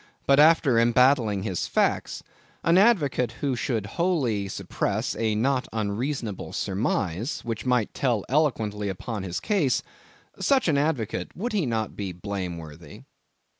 But 0.25 0.39
after 0.39 0.79
embattling 0.79 1.43
his 1.43 1.67
facts, 1.67 2.23
an 2.63 2.75
advocate 2.79 3.33
who 3.33 3.55
should 3.55 3.85
wholly 3.85 4.47
suppress 4.47 5.15
a 5.15 5.35
not 5.35 5.67
unreasonable 5.71 6.53
surmise, 6.53 7.41
which 7.45 7.67
might 7.67 7.93
tell 7.93 8.25
eloquently 8.27 8.89
upon 8.89 9.21
his 9.21 9.39
cause—such 9.39 10.67
an 10.67 10.77
advocate, 10.79 11.37
would 11.37 11.53
he 11.53 11.67
not 11.67 11.95
be 11.95 12.13
blameworthy? 12.13 13.03